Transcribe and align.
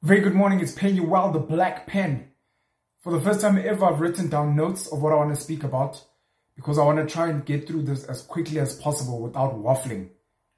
Very 0.00 0.20
good 0.20 0.34
morning, 0.34 0.60
it's 0.60 0.70
Penuel, 0.70 1.32
the 1.32 1.40
Black 1.40 1.88
Pen. 1.88 2.28
For 3.02 3.12
the 3.12 3.20
first 3.20 3.40
time 3.40 3.58
ever, 3.58 3.84
I've 3.84 3.98
written 3.98 4.28
down 4.28 4.54
notes 4.54 4.86
of 4.86 5.02
what 5.02 5.12
I 5.12 5.16
want 5.16 5.34
to 5.34 5.40
speak 5.40 5.64
about 5.64 6.00
because 6.54 6.78
I 6.78 6.84
want 6.84 6.98
to 7.00 7.12
try 7.12 7.28
and 7.28 7.44
get 7.44 7.66
through 7.66 7.82
this 7.82 8.04
as 8.04 8.22
quickly 8.22 8.60
as 8.60 8.76
possible 8.76 9.20
without 9.20 9.60
waffling. 9.60 10.10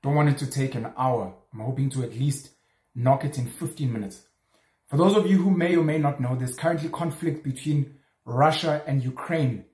Don't 0.02 0.14
want 0.14 0.28
it 0.28 0.36
to 0.38 0.46
take 0.46 0.74
an 0.74 0.92
hour. 0.94 1.32
I'm 1.54 1.60
hoping 1.60 1.88
to 1.88 2.02
at 2.02 2.12
least 2.12 2.50
knock 2.94 3.24
it 3.24 3.38
in 3.38 3.46
15 3.46 3.90
minutes. 3.90 4.20
For 4.90 4.98
those 4.98 5.16
of 5.16 5.26
you 5.26 5.38
who 5.38 5.50
may 5.50 5.74
or 5.74 5.84
may 5.84 5.96
not 5.96 6.20
know, 6.20 6.36
there's 6.36 6.54
currently 6.54 6.90
conflict 6.90 7.42
between 7.42 7.94
Russia 8.26 8.82
and 8.86 9.02
Ukraine 9.02 9.64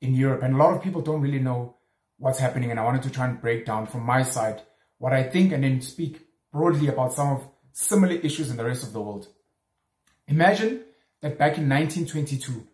in 0.00 0.16
Europe, 0.16 0.42
and 0.42 0.56
a 0.56 0.58
lot 0.58 0.74
of 0.74 0.82
people 0.82 1.00
don't 1.00 1.20
really 1.20 1.38
know 1.38 1.76
what's 2.18 2.40
happening. 2.40 2.72
And 2.72 2.80
I 2.80 2.84
wanted 2.84 3.04
to 3.04 3.10
try 3.10 3.28
and 3.28 3.40
break 3.40 3.66
down 3.66 3.86
from 3.86 4.02
my 4.02 4.24
side 4.24 4.62
what 4.98 5.12
I 5.12 5.22
think 5.22 5.52
and 5.52 5.62
then 5.62 5.80
speak 5.80 6.26
broadly 6.52 6.88
about 6.88 7.12
some 7.12 7.28
of 7.28 7.48
similar 7.72 8.14
issues 8.14 8.50
in 8.50 8.56
the 8.56 8.64
rest 8.64 8.82
of 8.82 8.92
the 8.92 9.00
world. 9.00 9.28
Imagine 10.28 10.82
that 11.20 11.38
back 11.38 11.58
in 11.58 11.68
1922, 11.68 12.66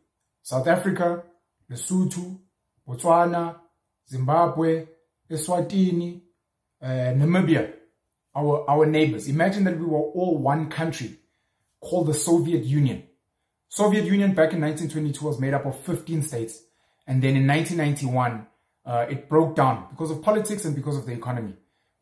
South 0.42 0.66
Africa, 0.66 1.22
Lesotho, 1.70 2.38
Botswana, 2.86 3.56
Zimbabwe, 4.08 4.86
Eswatini, 5.30 6.20
uh, 6.82 6.86
Namibia, 6.86 7.72
our, 8.34 8.68
our 8.68 8.86
neighbors. 8.86 9.28
Imagine 9.28 9.64
that 9.64 9.78
we 9.78 9.84
were 9.84 9.98
all 9.98 10.38
one 10.38 10.70
country 10.70 11.18
called 11.80 12.06
the 12.06 12.14
Soviet 12.14 12.64
Union. 12.64 13.02
Soviet 13.68 14.04
Union 14.04 14.30
back 14.30 14.52
in 14.52 14.60
1922 14.60 15.24
was 15.24 15.38
made 15.38 15.54
up 15.54 15.66
of 15.66 15.78
15 15.80 16.22
states. 16.22 16.62
And 17.06 17.22
then 17.22 17.36
in 17.36 17.46
1991, 17.46 18.46
uh, 18.84 19.06
it 19.10 19.28
broke 19.28 19.54
down 19.54 19.86
because 19.90 20.10
of 20.10 20.22
politics 20.22 20.64
and 20.64 20.74
because 20.74 20.96
of 20.96 21.06
the 21.06 21.12
economy. 21.12 21.54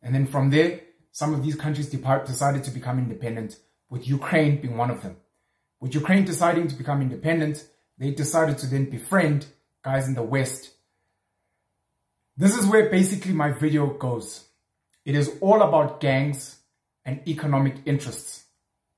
And 0.03 0.15
then 0.15 0.27
from 0.27 0.51
there, 0.51 0.81
some 1.17 1.33
of 1.33 1.43
these 1.43 1.55
countries 1.55 1.89
decided 1.89 2.63
to 2.63 2.71
become 2.71 2.99
independent, 2.99 3.57
with 3.89 4.07
Ukraine 4.07 4.61
being 4.61 4.77
one 4.77 4.91
of 4.91 5.01
them. 5.01 5.17
With 5.81 5.95
Ukraine 5.95 6.27
deciding 6.27 6.69
to 6.69 6.75
become 6.75 7.01
independent, 7.01 7.67
they 7.97 8.11
decided 8.11 8.59
to 8.59 8.67
then 8.67 8.91
befriend 8.91 9.47
guys 9.83 10.09
in 10.09 10.15
the 10.15 10.23
West. 10.23 10.73
This 12.37 12.55
is 12.55 12.67
where 12.67 12.91
basically 12.91 13.33
my 13.33 13.51
video 13.51 13.87
goes. 13.87 14.45
It 15.07 15.15
is 15.15 15.39
all 15.41 15.63
about 15.63 16.01
gangs 16.01 16.59
and 17.07 17.27
economic 17.27 17.77
interests. 17.87 18.45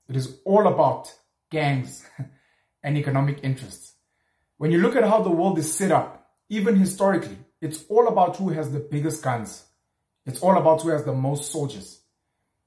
It 0.08 0.16
is 0.16 0.40
all 0.44 0.66
about 0.66 1.14
gangs 1.52 2.04
and 2.82 2.98
economic 2.98 3.44
interests. 3.44 3.92
When 4.56 4.72
you 4.72 4.78
look 4.78 4.96
at 4.96 5.04
how 5.04 5.22
the 5.22 5.30
world 5.30 5.56
is 5.60 5.72
set 5.72 5.92
up, 5.92 6.32
even 6.48 6.74
historically, 6.74 7.38
it's 7.60 7.84
all 7.88 8.08
about 8.08 8.34
who 8.38 8.48
has 8.48 8.72
the 8.72 8.80
biggest 8.80 9.22
guns. 9.22 9.66
It's 10.26 10.42
all 10.42 10.58
about 10.58 10.82
who 10.82 10.88
has 10.88 11.04
the 11.04 11.12
most 11.12 11.52
soldiers. 11.52 12.00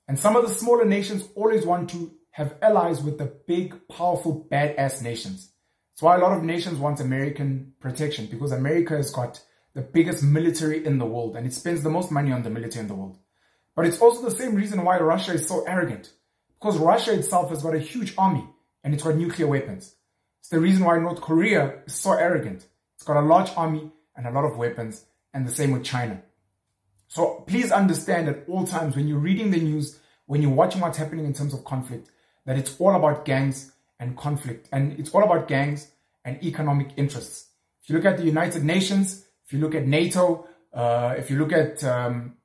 And 0.08 0.20
some 0.20 0.36
of 0.36 0.48
the 0.48 0.54
smaller 0.54 0.86
nations 0.86 1.24
always 1.36 1.66
want 1.66 1.90
to 1.92 2.12
have 2.32 2.56
allies 2.62 3.02
with 3.02 3.18
the 3.18 3.34
big, 3.48 3.76
powerful, 3.88 4.48
badass 4.52 5.02
nations. 5.02 5.52
That's 5.92 6.02
why 6.02 6.16
a 6.16 6.20
lot 6.20 6.38
of 6.38 6.44
nations 6.44 6.80
want 6.80 7.00
American 7.00 7.74
protection 7.80 8.28
because 8.28 8.52
America 8.52 8.96
has 8.96 9.12
got 9.12 9.42
the 9.74 9.82
biggest 9.82 10.24
military 10.24 10.86
in 10.86 10.98
the 10.98 11.06
world 11.06 11.36
and 11.36 11.46
it 11.46 11.54
spends 11.54 11.84
the 11.84 11.90
most 11.90 12.12
money 12.12 12.32
on 12.32 12.44
the 12.44 12.50
military 12.50 12.82
in 12.82 12.88
the 12.88 12.96
world. 12.96 13.18
But 13.76 13.86
it's 13.86 14.00
also 14.00 14.22
the 14.22 14.36
same 14.36 14.56
reason 14.56 14.84
why 14.84 15.00
Russia 15.00 15.34
is 15.34 15.48
so 15.48 15.64
arrogant 15.66 16.12
because 16.60 16.78
Russia 16.78 17.14
itself 17.14 17.50
has 17.50 17.64
got 17.64 17.76
a 17.76 17.80
huge 17.80 18.14
army 18.18 18.46
and 18.84 18.94
it's 18.94 19.04
got 19.04 19.16
nuclear 19.16 19.48
weapons. 19.48 19.96
It's 20.40 20.50
the 20.50 20.60
reason 20.60 20.84
why 20.84 20.98
North 21.00 21.22
Korea 21.22 21.82
is 21.86 21.96
so 21.96 22.14
arrogant. 22.14 22.66
It's 22.96 23.04
got 23.04 23.18
a 23.18 23.26
large 23.26 23.52
army 23.56 23.92
and 24.16 24.28
a 24.28 24.32
lot 24.32 24.46
of 24.46 24.58
weapons 24.58 25.06
and 25.34 25.48
the 25.48 25.52
same 25.52 25.72
with 25.72 25.84
China. 25.84 26.22
So 27.12 27.44
please 27.46 27.74
understand 27.74 28.30
at 28.30 28.46
all 28.48 28.66
times 28.66 28.96
when 28.96 29.06
you're 29.06 29.20
reading 29.20 29.52
the 29.52 29.60
news, 29.60 30.00
when 30.28 30.42
you're 30.42 30.50
watching 30.50 30.80
what's 30.80 30.98
happening 30.98 31.26
in 31.26 31.34
terms 31.34 31.54
of 31.54 31.66
conflict, 31.66 32.10
that 32.46 32.58
it's 32.58 32.80
all 32.80 32.96
about 32.96 33.26
gangs 33.26 33.74
and 34.00 34.16
conflict. 34.16 34.70
And 34.72 34.98
it's 34.98 35.10
all 35.10 35.22
about 35.22 35.50
gangs 35.50 35.92
and 36.24 36.42
economic 36.42 36.92
interests. 36.96 37.50
If 37.84 37.90
you 37.90 37.98
look 37.98 38.06
at 38.06 38.16
the 38.16 38.24
United 38.24 38.64
Nations, 38.64 39.26
if 39.46 39.52
you 39.52 39.60
look 39.60 39.76
at 39.76 39.86
NATO, 39.86 40.48
uh, 40.74 41.16
if 41.18 41.30
you 41.30 41.38
look 41.38 41.52
at 41.52 41.84
um, 41.84 42.38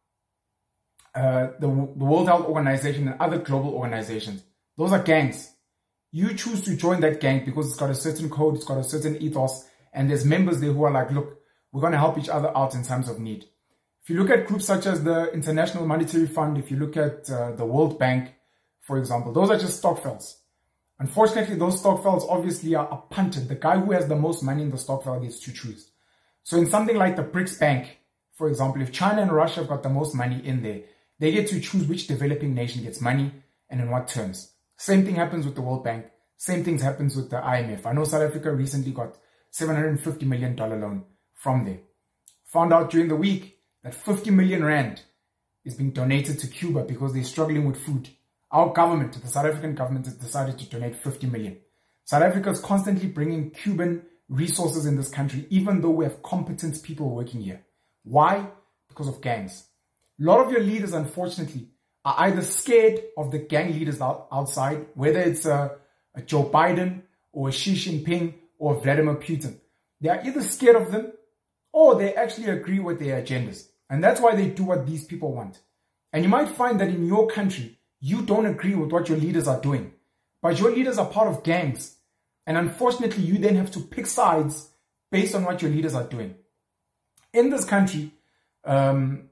uh, 1.14 1.50
the, 1.60 1.68
the 1.68 2.04
World 2.04 2.26
Health 2.26 2.46
Organization 2.46 3.06
and 3.06 3.20
other 3.20 3.38
global 3.38 3.70
organizations, 3.70 4.42
those 4.76 4.90
are 4.90 5.00
gangs. 5.00 5.48
You 6.10 6.34
choose 6.34 6.62
to 6.62 6.74
join 6.74 7.00
that 7.02 7.20
gang 7.20 7.44
because 7.44 7.68
it's 7.68 7.78
got 7.78 7.90
a 7.90 7.94
certain 7.94 8.28
code, 8.28 8.56
it's 8.56 8.64
got 8.64 8.78
a 8.78 8.84
certain 8.84 9.22
ethos, 9.22 9.64
and 9.92 10.10
there's 10.10 10.24
members 10.24 10.58
there 10.58 10.72
who 10.72 10.82
are 10.82 10.90
like, 10.90 11.12
look, 11.12 11.40
we're 11.70 11.82
going 11.82 11.92
to 11.92 11.98
help 11.98 12.18
each 12.18 12.28
other 12.28 12.50
out 12.56 12.74
in 12.74 12.82
times 12.82 13.08
of 13.08 13.20
need. 13.20 13.44
If 14.06 14.10
you 14.10 14.22
look 14.22 14.30
at 14.30 14.46
groups 14.46 14.66
such 14.66 14.86
as 14.86 15.02
the 15.02 15.32
International 15.32 15.84
Monetary 15.84 16.28
Fund, 16.28 16.58
if 16.58 16.70
you 16.70 16.76
look 16.76 16.96
at 16.96 17.28
uh, 17.28 17.50
the 17.56 17.64
World 17.64 17.98
Bank, 17.98 18.34
for 18.80 18.98
example, 18.98 19.32
those 19.32 19.50
are 19.50 19.58
just 19.58 19.78
stokvels. 19.78 20.36
Unfortunately, 21.00 21.56
those 21.56 21.80
stokvels 21.80 22.24
obviously 22.30 22.76
are, 22.76 22.86
are 22.86 23.02
punted. 23.10 23.48
The 23.48 23.56
guy 23.56 23.80
who 23.80 23.90
has 23.90 24.06
the 24.06 24.14
most 24.14 24.44
money 24.44 24.62
in 24.62 24.70
the 24.70 24.78
stokvel 24.78 25.18
gets 25.18 25.40
to 25.40 25.52
choose. 25.52 25.90
So 26.44 26.56
in 26.56 26.70
something 26.70 26.96
like 26.96 27.16
the 27.16 27.24
BRICS 27.24 27.58
Bank, 27.58 27.98
for 28.36 28.48
example, 28.48 28.80
if 28.80 28.92
China 28.92 29.22
and 29.22 29.32
Russia 29.32 29.58
have 29.58 29.68
got 29.68 29.82
the 29.82 29.88
most 29.88 30.14
money 30.14 30.40
in 30.46 30.62
there, 30.62 30.82
they 31.18 31.32
get 31.32 31.48
to 31.48 31.58
choose 31.58 31.88
which 31.88 32.06
developing 32.06 32.54
nation 32.54 32.84
gets 32.84 33.00
money 33.00 33.32
and 33.70 33.80
in 33.80 33.90
what 33.90 34.06
terms. 34.06 34.52
Same 34.76 35.04
thing 35.04 35.16
happens 35.16 35.44
with 35.44 35.56
the 35.56 35.62
World 35.62 35.82
Bank. 35.82 36.06
Same 36.36 36.62
things 36.62 36.80
happens 36.80 37.16
with 37.16 37.28
the 37.28 37.38
IMF. 37.38 37.84
I 37.84 37.92
know 37.92 38.04
South 38.04 38.22
Africa 38.22 38.52
recently 38.52 38.92
got 38.92 39.18
$750 39.52 40.22
million 40.22 40.54
loan 40.54 41.02
from 41.34 41.64
there. 41.64 41.80
Found 42.52 42.72
out 42.72 42.90
during 42.90 43.08
the 43.08 43.16
week 43.16 43.55
that 43.86 43.94
50 43.94 44.32
million 44.32 44.64
rand 44.64 45.02
is 45.64 45.76
being 45.76 45.92
donated 45.92 46.40
to 46.40 46.48
Cuba 46.48 46.82
because 46.82 47.14
they're 47.14 47.22
struggling 47.22 47.66
with 47.66 47.80
food. 47.80 48.08
Our 48.50 48.72
government, 48.72 49.12
the 49.12 49.28
South 49.28 49.46
African 49.46 49.76
government, 49.76 50.06
has 50.06 50.16
decided 50.16 50.58
to 50.58 50.66
donate 50.68 50.96
50 50.96 51.28
million. 51.28 51.58
South 52.04 52.24
Africa 52.24 52.50
is 52.50 52.58
constantly 52.58 53.06
bringing 53.08 53.52
Cuban 53.52 54.02
resources 54.28 54.86
in 54.86 54.96
this 54.96 55.08
country, 55.08 55.46
even 55.50 55.80
though 55.80 55.90
we 55.90 56.04
have 56.04 56.20
competent 56.24 56.82
people 56.82 57.10
working 57.10 57.40
here. 57.40 57.64
Why? 58.02 58.48
Because 58.88 59.06
of 59.06 59.20
gangs. 59.20 59.68
A 60.20 60.24
lot 60.24 60.44
of 60.44 60.50
your 60.50 60.62
leaders, 60.62 60.92
unfortunately, 60.92 61.68
are 62.04 62.16
either 62.18 62.42
scared 62.42 63.00
of 63.16 63.30
the 63.30 63.38
gang 63.38 63.72
leaders 63.72 64.00
outside, 64.00 64.84
whether 64.94 65.20
it's 65.20 65.46
a, 65.46 65.76
a 66.12 66.22
Joe 66.22 66.42
Biden 66.42 67.02
or 67.30 67.52
Xi 67.52 67.74
Jinping 67.74 68.34
or 68.58 68.80
Vladimir 68.80 69.14
Putin. 69.14 69.60
They 70.00 70.08
are 70.08 70.22
either 70.24 70.42
scared 70.42 70.74
of 70.74 70.90
them 70.90 71.12
or 71.72 71.94
they 71.94 72.14
actually 72.14 72.48
agree 72.48 72.80
with 72.80 72.98
their 72.98 73.22
agendas. 73.22 73.68
And 73.88 74.02
that's 74.02 74.20
why 74.20 74.34
they 74.34 74.48
do 74.48 74.64
what 74.64 74.86
these 74.86 75.04
people 75.04 75.32
want. 75.32 75.60
And 76.12 76.24
you 76.24 76.28
might 76.28 76.48
find 76.48 76.80
that 76.80 76.88
in 76.88 77.06
your 77.06 77.28
country, 77.28 77.78
you 78.00 78.22
don't 78.22 78.46
agree 78.46 78.74
with 78.74 78.90
what 78.90 79.08
your 79.08 79.18
leaders 79.18 79.48
are 79.48 79.60
doing. 79.60 79.92
But 80.42 80.58
your 80.58 80.70
leaders 80.70 80.98
are 80.98 81.06
part 81.06 81.28
of 81.28 81.42
gangs. 81.42 81.96
And 82.46 82.56
unfortunately, 82.56 83.24
you 83.24 83.38
then 83.38 83.56
have 83.56 83.70
to 83.72 83.80
pick 83.80 84.06
sides 84.06 84.70
based 85.10 85.34
on 85.34 85.44
what 85.44 85.62
your 85.62 85.70
leaders 85.70 85.94
are 85.94 86.04
doing. 86.04 86.36
In 87.32 87.50
this 87.50 87.64
country, 87.64 88.12
um, 88.64 89.28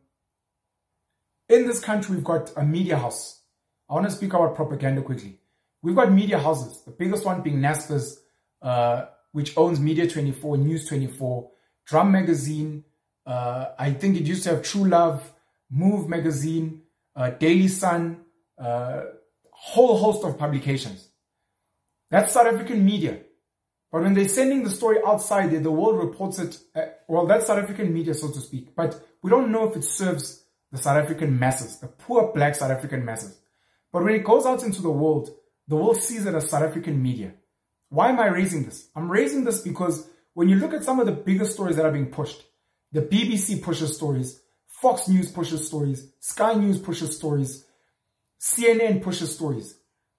in 1.48 1.66
this 1.66 1.80
country, 1.80 2.16
we've 2.16 2.24
got 2.24 2.52
a 2.56 2.64
media 2.64 2.96
house. 2.96 3.40
I 3.88 3.94
want 3.94 4.06
to 4.06 4.12
speak 4.12 4.32
about 4.32 4.54
propaganda 4.54 5.02
quickly. 5.02 5.38
We've 5.82 5.94
got 5.94 6.10
media 6.10 6.38
houses, 6.38 6.80
the 6.84 6.90
biggest 6.90 7.24
one 7.24 7.42
being 7.42 7.58
Naspers, 7.58 8.16
uh, 8.62 9.06
which 9.32 9.56
owns 9.56 9.78
Media 9.78 10.08
24, 10.08 10.56
News 10.56 10.88
24, 10.88 11.50
Drum 11.84 12.10
Magazine, 12.10 12.84
uh, 13.26 13.66
I 13.78 13.92
think 13.92 14.16
it 14.16 14.24
used 14.24 14.44
to 14.44 14.50
have 14.50 14.62
True 14.62 14.84
Love, 14.84 15.32
Move 15.70 16.08
Magazine, 16.08 16.82
uh, 17.16 17.30
Daily 17.30 17.68
Sun, 17.68 18.20
uh, 18.58 19.02
whole 19.50 19.96
host 19.96 20.24
of 20.24 20.38
publications. 20.38 21.08
That's 22.10 22.32
South 22.32 22.46
African 22.46 22.84
media. 22.84 23.20
But 23.90 24.02
when 24.02 24.14
they're 24.14 24.28
sending 24.28 24.64
the 24.64 24.70
story 24.70 24.98
outside 25.06 25.52
there, 25.52 25.60
the 25.60 25.70
world 25.70 25.98
reports 25.98 26.38
it, 26.38 26.58
uh, 26.74 26.86
well, 27.08 27.26
that's 27.26 27.46
South 27.46 27.62
African 27.62 27.94
media, 27.94 28.14
so 28.14 28.30
to 28.30 28.40
speak. 28.40 28.74
But 28.74 29.00
we 29.22 29.30
don't 29.30 29.52
know 29.52 29.70
if 29.70 29.76
it 29.76 29.84
serves 29.84 30.44
the 30.72 30.78
South 30.78 31.02
African 31.02 31.38
masses, 31.38 31.78
the 31.78 31.86
poor 31.86 32.32
black 32.32 32.56
South 32.56 32.72
African 32.72 33.04
masses. 33.04 33.38
But 33.92 34.02
when 34.02 34.14
it 34.14 34.24
goes 34.24 34.44
out 34.44 34.64
into 34.64 34.82
the 34.82 34.90
world, 34.90 35.30
the 35.68 35.76
world 35.76 35.96
sees 35.96 36.26
it 36.26 36.34
as 36.34 36.50
South 36.50 36.64
African 36.64 37.00
media. 37.00 37.34
Why 37.88 38.08
am 38.08 38.18
I 38.18 38.26
raising 38.26 38.64
this? 38.64 38.88
I'm 38.96 39.10
raising 39.10 39.44
this 39.44 39.60
because 39.60 40.08
when 40.34 40.48
you 40.48 40.56
look 40.56 40.74
at 40.74 40.82
some 40.82 40.98
of 40.98 41.06
the 41.06 41.12
biggest 41.12 41.52
stories 41.52 41.76
that 41.76 41.86
are 41.86 41.92
being 41.92 42.10
pushed, 42.10 42.42
the 42.94 43.02
BBC 43.02 43.60
pushes 43.60 43.96
stories. 43.96 44.40
Fox 44.68 45.08
News 45.08 45.30
pushes 45.32 45.66
stories. 45.66 46.12
Sky 46.20 46.54
News 46.54 46.78
pushes 46.78 47.16
stories. 47.16 47.64
CNN 48.40 49.02
pushes 49.02 49.34
stories. 49.34 49.76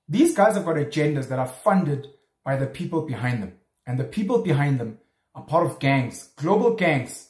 These 0.10 0.36
guys 0.36 0.56
have 0.56 0.66
got 0.66 0.76
agendas 0.76 1.30
that 1.30 1.40
are 1.40 1.48
funded 1.48 2.08
by 2.44 2.58
the 2.58 2.68
people 2.68 3.04
behind 3.04 3.42
them. 3.42 3.54
And 3.88 3.98
the 3.98 4.04
people 4.04 4.40
behind 4.42 4.78
them 4.78 4.98
are 5.34 5.44
part 5.44 5.66
of 5.66 5.80
gangs, 5.80 6.32
global 6.36 6.76
gangs 6.76 7.30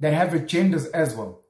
that 0.00 0.12
have 0.12 0.32
agendas 0.32 0.90
as 0.92 1.14
well. 1.14 1.40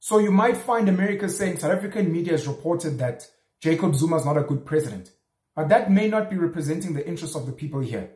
So 0.00 0.18
you 0.18 0.32
might 0.32 0.56
find 0.56 0.88
America 0.88 1.28
saying 1.28 1.58
South 1.58 1.70
African 1.70 2.12
media 2.12 2.32
has 2.32 2.48
reported 2.48 2.98
that 2.98 3.28
Jacob 3.62 3.94
Zuma 3.94 4.16
is 4.16 4.24
not 4.24 4.38
a 4.38 4.42
good 4.42 4.66
president. 4.66 5.12
But 5.54 5.68
that 5.68 5.92
may 5.92 6.08
not 6.08 6.30
be 6.30 6.36
representing 6.36 6.94
the 6.94 7.06
interests 7.06 7.36
of 7.36 7.46
the 7.46 7.52
people 7.52 7.78
here. 7.78 8.10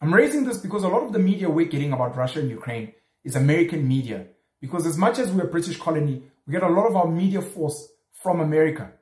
I'm 0.00 0.12
raising 0.12 0.44
this 0.44 0.58
because 0.58 0.82
a 0.82 0.88
lot 0.88 1.04
of 1.04 1.12
the 1.12 1.20
media 1.20 1.48
we're 1.48 1.66
getting 1.66 1.92
about 1.92 2.16
Russia 2.16 2.40
and 2.40 2.50
Ukraine 2.50 2.92
is 3.24 3.36
American 3.36 3.86
media. 3.86 4.26
Because 4.60 4.86
as 4.86 4.96
much 4.96 5.18
as 5.18 5.30
we're 5.30 5.44
a 5.44 5.48
British 5.48 5.78
colony, 5.78 6.22
we 6.46 6.52
get 6.52 6.62
a 6.62 6.68
lot 6.68 6.86
of 6.86 6.96
our 6.96 7.06
media 7.06 7.42
force 7.42 7.88
from 8.12 8.40
America. 8.40 8.92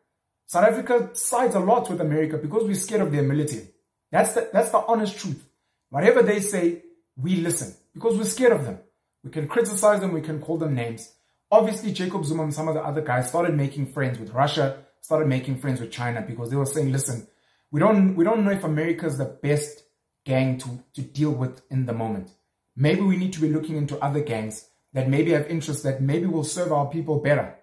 South 0.47 0.69
Africa 0.69 1.11
sides 1.15 1.55
a 1.55 1.61
lot 1.61 1.91
with 1.91 2.01
America 2.01 2.37
because 2.39 2.65
we're 2.65 2.75
scared 2.75 3.01
of 3.01 3.13
their 3.13 3.23
military. 3.23 3.69
That's 4.13 4.35
the, 4.35 4.49
that's 4.53 4.71
the 4.71 4.85
honest 4.87 5.19
truth. 5.19 5.45
Whatever 5.91 6.23
they 6.23 6.41
say, 6.41 6.83
we 7.17 7.37
listen 7.37 7.75
because 7.95 8.17
we're 8.17 8.25
scared 8.25 8.53
of 8.53 8.65
them. 8.65 8.79
We 9.25 9.31
can 9.31 9.49
criticize 9.49 10.01
them, 10.01 10.13
we 10.13 10.21
can 10.21 10.41
call 10.41 10.59
them 10.59 10.75
names. 10.75 11.13
Obviously, 11.51 11.93
Jacob 11.93 12.25
Zuma 12.25 12.45
and 12.45 12.55
some 12.55 12.69
of 12.69 12.75
the 12.75 12.83
other 12.83 13.01
guys 13.01 13.29
started 13.29 13.57
making 13.57 13.93
friends 13.93 14.19
with 14.19 14.31
Russia, 14.31 14.85
started 15.01 15.29
making 15.29 15.59
friends 15.59 15.81
with 15.81 15.91
China 15.91 16.23
because 16.23 16.51
they 16.51 16.57
were 16.57 16.67
saying, 16.67 16.93
listen, 16.93 17.27
we 17.71 17.81
don't, 17.81 18.15
we 18.15 18.25
don't 18.25 18.45
know 18.45 18.51
if 18.51 18.65
America 18.65 19.07
is 19.07 19.19
the 19.19 19.25
best 19.25 19.83
gang 20.25 20.59
to, 20.59 20.81
to 20.95 21.03
deal 21.03 21.31
with 21.31 21.63
in 21.71 21.87
the 21.87 21.93
moment. 21.93 22.31
Maybe 22.77 23.01
we 23.01 23.17
need 23.17 23.33
to 23.33 23.41
be 23.41 23.49
looking 23.49 23.77
into 23.77 23.99
other 23.99 24.21
gangs 24.21 24.69
that 24.93 25.09
maybe 25.09 25.33
have 25.33 25.49
interests 25.49 25.83
that 25.83 26.01
maybe 26.01 26.27
will 26.27 26.45
serve 26.45 26.73
our 26.73 26.87
people 26.87 27.21
better. 27.21 27.57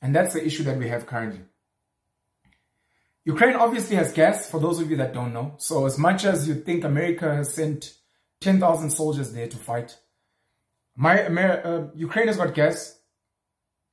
And 0.00 0.14
that's 0.14 0.34
the 0.34 0.44
issue 0.44 0.64
that 0.64 0.78
we 0.78 0.88
have 0.88 1.06
currently. 1.06 1.40
Ukraine 3.24 3.54
obviously 3.54 3.96
has 3.96 4.12
gas, 4.12 4.50
for 4.50 4.60
those 4.60 4.80
of 4.80 4.90
you 4.90 4.96
that 4.98 5.14
don't 5.14 5.32
know. 5.32 5.54
So 5.56 5.86
as 5.86 5.98
much 5.98 6.24
as 6.24 6.46
you 6.46 6.54
think 6.56 6.84
America 6.84 7.34
has 7.34 7.54
sent 7.54 7.94
10,000 8.42 8.90
soldiers 8.90 9.32
there 9.32 9.46
to 9.46 9.56
fight, 9.56 9.96
my, 10.96 11.22
uh, 11.22 11.88
Ukraine 11.94 12.26
has 12.26 12.36
got 12.36 12.54
gas. 12.54 12.98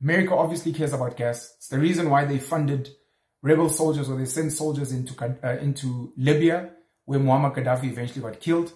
America 0.01 0.35
obviously 0.35 0.73
cares 0.73 0.93
about 0.93 1.15
gas. 1.15 1.53
It's 1.57 1.69
the 1.69 1.79
reason 1.79 2.09
why 2.09 2.25
they 2.25 2.39
funded 2.39 2.89
rebel 3.41 3.69
soldiers 3.69 4.09
or 4.09 4.17
they 4.17 4.25
sent 4.25 4.51
soldiers 4.51 4.91
into, 4.91 5.15
uh, 5.23 5.57
into 5.57 6.11
Libya, 6.17 6.71
where 7.05 7.19
Muammar 7.19 7.55
Gaddafi 7.55 7.85
eventually 7.85 8.21
got 8.21 8.39
killed. 8.39 8.73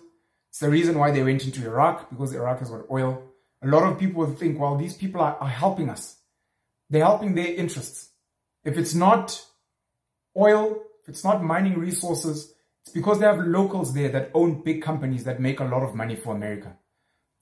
It's 0.55 0.61
the 0.61 0.69
reason 0.69 0.97
why 0.97 1.11
they 1.11 1.21
went 1.21 1.43
into 1.43 1.65
Iraq, 1.65 2.09
because 2.09 2.33
Iraq 2.33 2.59
has 2.59 2.69
got 2.69 2.89
oil. 2.89 3.21
A 3.61 3.67
lot 3.67 3.83
of 3.83 3.99
people 3.99 4.21
will 4.21 4.33
think, 4.35 4.57
well, 4.57 4.77
these 4.77 4.95
people 4.95 5.19
are, 5.19 5.35
are 5.35 5.49
helping 5.49 5.89
us. 5.89 6.15
They're 6.89 7.03
helping 7.03 7.35
their 7.35 7.53
interests. 7.53 8.11
If 8.63 8.77
it's 8.77 8.95
not 8.95 9.45
oil, 10.33 10.81
if 11.03 11.09
it's 11.09 11.25
not 11.25 11.43
mining 11.43 11.77
resources, 11.77 12.53
it's 12.85 12.93
because 12.93 13.19
they 13.19 13.25
have 13.25 13.39
locals 13.39 13.93
there 13.93 14.07
that 14.07 14.31
own 14.33 14.63
big 14.63 14.81
companies 14.81 15.25
that 15.25 15.41
make 15.41 15.59
a 15.59 15.65
lot 15.65 15.83
of 15.83 15.93
money 15.93 16.15
for 16.15 16.33
America. 16.33 16.77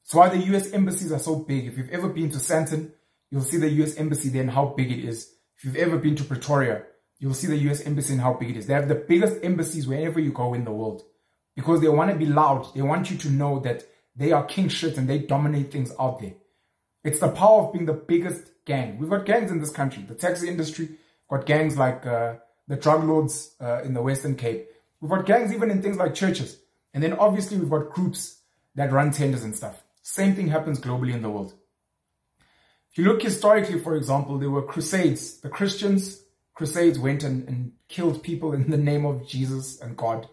That's 0.04 0.16
why 0.16 0.30
the 0.30 0.56
US 0.56 0.74
embassies 0.74 1.12
are 1.12 1.20
so 1.20 1.36
big. 1.36 1.68
If 1.68 1.78
you've 1.78 1.92
ever 1.92 2.10
been 2.10 2.32
to 2.32 2.40
Sandton, 2.40 2.94
you'll 3.30 3.44
see 3.44 3.58
the 3.58 3.70
US 3.84 3.96
embassy 3.96 4.30
there 4.30 4.42
and 4.42 4.50
how 4.50 4.74
big 4.76 4.92
it 4.92 5.06
is. 5.06 5.32
If 5.56 5.66
you've 5.66 5.76
ever 5.76 6.00
been 6.00 6.16
to 6.16 6.24
Pretoria, 6.24 6.82
you'll 7.20 7.36
see 7.36 7.46
the 7.46 7.58
US 7.70 7.82
embassy 7.82 8.14
and 8.14 8.24
how 8.24 8.34
big 8.34 8.50
it 8.50 8.58
is. 8.58 8.66
They 8.66 8.74
have 8.74 8.88
the 8.88 8.96
biggest 8.96 9.44
embassies 9.44 9.86
wherever 9.86 10.20
you 10.20 10.32
go 10.32 10.56
in 10.56 10.66
the 10.66 10.72
world 10.72 11.04
because 11.56 11.82
they 11.82 11.88
want 11.88 12.12
to 12.12 12.18
be 12.18 12.26
loud. 12.26 12.74
They 12.76 12.82
want 12.82 13.12
you 13.12 13.18
to 13.18 13.30
know 13.30 13.60
that 13.60 13.84
they 14.16 14.32
are 14.32 14.46
king 14.46 14.70
shit 14.70 14.98
and 14.98 15.08
they 15.08 15.20
dominate 15.20 15.72
things 15.72 15.92
out 16.00 16.20
there. 16.20 16.34
It's 17.04 17.20
the 17.20 17.30
power 17.30 17.64
of 17.64 17.74
being 17.74 17.86
the 17.86 17.94
biggest 17.94 18.52
gang. 18.66 18.98
We've 18.98 19.10
got 19.10 19.26
gangs 19.26 19.52
in 19.52 19.60
this 19.60 19.72
country. 19.72 20.04
The 20.08 20.16
taxi 20.16 20.48
industry, 20.48 20.90
got 21.30 21.46
gangs 21.46 21.78
like 21.78 22.06
uh, 22.06 22.36
the 22.68 22.76
drug 22.76 23.04
lords 23.04 23.56
uh, 23.60 23.82
in 23.84 23.94
the 23.94 24.02
Western 24.02 24.36
Cape. 24.36 24.68
We've 25.02 25.12
got 25.12 25.26
gangs 25.26 25.54
even 25.54 25.70
in 25.70 25.82
things 25.82 25.98
like 25.98 26.14
churches. 26.14 26.58
And 26.94 27.04
then 27.04 27.14
obviously 27.14 27.58
we've 27.58 27.70
got 27.70 27.90
groups 27.90 28.40
that 28.76 28.92
run 28.92 29.12
tenders 29.12 29.44
and 29.44 29.56
stuff. 29.56 29.84
Same 30.02 30.36
thing 30.36 30.48
happens 30.48 30.80
globally 30.80 31.14
in 31.14 31.22
the 31.22 31.30
world. 31.30 31.54
If 32.92 33.00
you 33.00 33.06
look 33.06 33.22
historically, 33.22 33.80
for 33.80 33.96
example, 33.96 34.38
there 34.38 34.52
were 34.52 34.62
crusades. 34.62 35.40
The 35.40 35.50
Christians, 35.50 36.24
crusades 36.54 37.00
went 37.00 37.24
and, 37.24 37.48
and 37.48 37.72
killed 37.88 38.22
people 38.22 38.54
in 38.54 38.70
the 38.70 38.78
name 38.78 39.06
of 39.06 39.28
Jesus 39.28 39.82
and 39.82 39.98
God. 39.98 40.28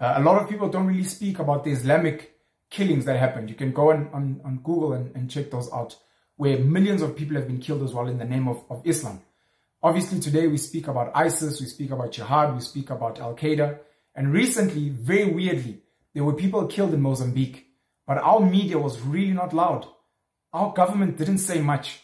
Uh, 0.00 0.14
a 0.16 0.22
lot 0.22 0.40
of 0.40 0.48
people 0.48 0.68
don't 0.68 0.86
really 0.86 1.04
speak 1.04 1.38
about 1.38 1.64
the 1.64 1.70
Islamic 1.70 2.34
killings 2.70 3.04
that 3.04 3.18
happened. 3.18 3.48
You 3.48 3.56
can 3.56 3.72
go 3.72 3.90
on, 3.90 4.08
on, 4.12 4.40
on 4.44 4.58
Google 4.58 4.92
and, 4.92 5.14
and 5.16 5.30
check 5.30 5.50
those 5.50 5.72
out, 5.72 5.96
where 6.36 6.58
millions 6.58 7.02
of 7.02 7.16
people 7.16 7.36
have 7.36 7.46
been 7.46 7.58
killed 7.58 7.82
as 7.82 7.92
well 7.92 8.06
in 8.06 8.18
the 8.18 8.24
name 8.24 8.46
of, 8.46 8.62
of 8.70 8.82
Islam. 8.86 9.20
Obviously, 9.82 10.20
today 10.20 10.46
we 10.46 10.56
speak 10.56 10.88
about 10.88 11.12
ISIS, 11.14 11.60
we 11.60 11.66
speak 11.66 11.90
about 11.90 12.12
jihad, 12.12 12.54
we 12.54 12.60
speak 12.60 12.90
about 12.90 13.20
Al 13.20 13.34
Qaeda. 13.34 13.78
And 14.14 14.32
recently, 14.32 14.88
very 14.88 15.32
weirdly, 15.32 15.82
there 16.14 16.24
were 16.24 16.34
people 16.34 16.66
killed 16.66 16.94
in 16.94 17.00
Mozambique. 17.00 17.66
But 18.06 18.18
our 18.18 18.40
media 18.40 18.78
was 18.78 19.00
really 19.00 19.32
not 19.32 19.52
loud. 19.52 19.86
Our 20.52 20.72
government 20.72 21.18
didn't 21.18 21.38
say 21.38 21.60
much. 21.60 22.00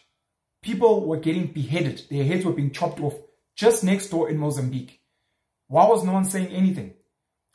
People 0.63 1.07
were 1.07 1.17
getting 1.17 1.47
beheaded. 1.47 2.03
Their 2.11 2.25
heads 2.25 2.45
were 2.45 2.53
being 2.53 2.71
chopped 2.71 3.01
off 3.01 3.15
just 3.57 3.85
next 3.85 4.09
door 4.09 4.29
in 4.29 4.37
Mozambique. 4.37 5.01
Why 5.67 5.87
was 5.87 6.05
no 6.05 6.13
one 6.13 6.27
saying 6.27 6.49
anything? 6.49 6.95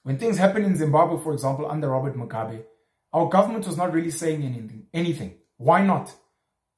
When 0.03 0.17
things 0.17 0.37
happened 0.37 0.65
in 0.65 0.77
Zimbabwe, 0.77 1.21
for 1.21 1.33
example, 1.33 1.69
under 1.69 1.89
Robert 1.89 2.15
Mugabe, 2.15 2.63
our 3.11 3.27
government 3.27 3.67
was 3.67 3.77
not 3.77 3.93
really 3.93 4.11
saying 4.11 4.43
anything. 4.43 4.87
Anything. 4.93 5.35
Why 5.57 5.83
not? 5.85 6.13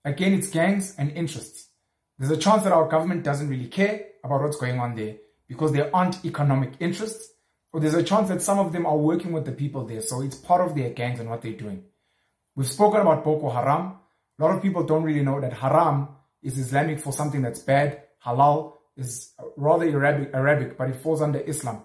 Again, 0.03 0.33
it's 0.33 0.49
gangs 0.49 0.95
and 0.97 1.11
interests. 1.11 1.67
There's 2.17 2.31
a 2.31 2.37
chance 2.37 2.63
that 2.63 2.73
our 2.73 2.87
government 2.87 3.23
doesn't 3.23 3.49
really 3.49 3.67
care 3.67 4.05
about 4.23 4.41
what's 4.41 4.57
going 4.57 4.79
on 4.79 4.95
there 4.95 5.15
because 5.47 5.71
there 5.71 5.93
aren't 5.95 6.23
economic 6.25 6.73
interests, 6.79 7.27
or 7.73 7.79
there's 7.79 7.93
a 7.93 8.03
chance 8.03 8.29
that 8.29 8.41
some 8.41 8.59
of 8.59 8.71
them 8.71 8.85
are 8.85 8.97
working 8.97 9.31
with 9.31 9.45
the 9.45 9.51
people 9.51 9.85
there, 9.85 10.01
so 10.01 10.21
it's 10.21 10.35
part 10.35 10.61
of 10.61 10.75
their 10.75 10.89
gangs 10.91 11.19
and 11.19 11.29
what 11.29 11.41
they're 11.41 11.53
doing. 11.53 11.83
We've 12.55 12.67
spoken 12.67 13.01
about 13.01 13.23
Boko 13.23 13.49
Haram. 13.49 13.97
A 14.39 14.43
lot 14.43 14.55
of 14.55 14.61
people 14.61 14.83
don't 14.83 15.03
really 15.03 15.23
know 15.23 15.39
that 15.41 15.53
haram 15.53 16.09
is 16.41 16.57
Islamic 16.57 16.99
for 16.99 17.13
something 17.13 17.41
that's 17.41 17.59
bad. 17.59 18.03
Halal 18.25 18.73
is 18.97 19.33
rather 19.57 19.85
Arabic, 19.85 20.31
Arabic 20.33 20.77
but 20.77 20.89
it 20.89 20.95
falls 20.97 21.21
under 21.21 21.39
Islam. 21.39 21.83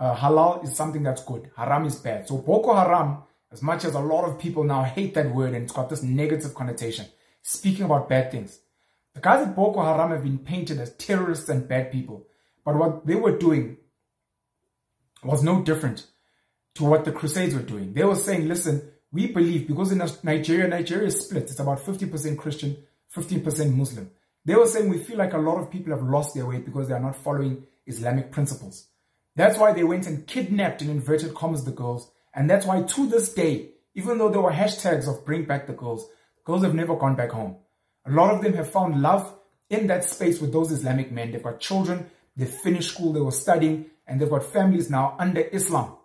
Uh, 0.00 0.16
halal 0.16 0.64
is 0.64 0.74
something 0.74 1.02
that's 1.02 1.22
good. 1.24 1.50
Haram 1.54 1.84
is 1.84 1.96
bad. 1.96 2.26
So 2.26 2.38
Boko 2.38 2.74
Haram, 2.74 3.18
as 3.52 3.62
much 3.62 3.84
as 3.84 3.94
a 3.94 4.00
lot 4.00 4.24
of 4.24 4.38
people 4.38 4.64
now 4.64 4.82
hate 4.82 5.12
that 5.14 5.34
word 5.34 5.52
and 5.52 5.64
it's 5.64 5.72
got 5.74 5.90
this 5.90 6.02
negative 6.02 6.54
connotation, 6.54 7.04
speaking 7.42 7.84
about 7.84 8.08
bad 8.08 8.30
things. 8.32 8.58
The 9.14 9.20
guys 9.20 9.46
at 9.46 9.54
Boko 9.54 9.84
Haram 9.84 10.12
have 10.12 10.22
been 10.22 10.38
painted 10.38 10.80
as 10.80 10.94
terrorists 10.94 11.50
and 11.50 11.68
bad 11.68 11.92
people. 11.92 12.26
But 12.64 12.76
what 12.76 13.06
they 13.06 13.14
were 13.14 13.36
doing 13.36 13.76
was 15.22 15.42
no 15.42 15.62
different 15.62 16.06
to 16.76 16.84
what 16.84 17.04
the 17.04 17.12
Crusades 17.12 17.54
were 17.54 17.60
doing. 17.60 17.92
They 17.92 18.04
were 18.04 18.16
saying, 18.16 18.48
listen, 18.48 18.90
we 19.12 19.26
believe 19.26 19.66
because 19.68 19.92
in 19.92 20.02
Nigeria, 20.22 20.68
Nigeria 20.68 21.08
is 21.08 21.20
split. 21.20 21.42
It's 21.44 21.60
about 21.60 21.80
50% 21.80 22.38
Christian, 22.38 22.76
15% 23.14 23.74
Muslim. 23.74 24.10
They 24.46 24.54
were 24.54 24.66
saying 24.66 24.88
we 24.88 24.98
feel 24.98 25.18
like 25.18 25.34
a 25.34 25.38
lot 25.38 25.58
of 25.58 25.70
people 25.70 25.92
have 25.92 26.02
lost 26.02 26.34
their 26.34 26.46
way 26.46 26.58
because 26.58 26.88
they 26.88 26.94
are 26.94 27.00
not 27.00 27.16
following 27.16 27.64
Islamic 27.86 28.30
principles. 28.30 28.86
That's 29.36 29.58
why 29.58 29.72
they 29.72 29.84
went 29.84 30.06
and 30.06 30.26
kidnapped 30.26 30.82
in 30.82 30.90
inverted 30.90 31.34
commas 31.34 31.64
the 31.64 31.70
girls. 31.70 32.10
And 32.34 32.48
that's 32.48 32.66
why 32.66 32.82
to 32.82 33.06
this 33.06 33.32
day, 33.32 33.70
even 33.94 34.18
though 34.18 34.28
there 34.28 34.40
were 34.40 34.52
hashtags 34.52 35.08
of 35.08 35.24
bring 35.24 35.44
back 35.44 35.66
the 35.66 35.72
girls, 35.72 36.08
girls 36.44 36.62
have 36.62 36.74
never 36.74 36.96
gone 36.96 37.16
back 37.16 37.30
home. 37.30 37.56
A 38.06 38.10
lot 38.10 38.34
of 38.34 38.42
them 38.42 38.54
have 38.54 38.70
found 38.70 39.02
love 39.02 39.34
in 39.68 39.86
that 39.86 40.04
space 40.04 40.40
with 40.40 40.52
those 40.52 40.70
Islamic 40.70 41.12
men. 41.12 41.30
They've 41.30 41.42
got 41.42 41.60
children, 41.60 42.10
they 42.36 42.46
finished 42.46 42.94
school, 42.94 43.12
they 43.12 43.20
were 43.20 43.30
studying, 43.30 43.86
and 44.06 44.20
they've 44.20 44.30
got 44.30 44.44
families 44.44 44.90
now 44.90 45.16
under 45.18 45.40
Islam. 45.40 45.96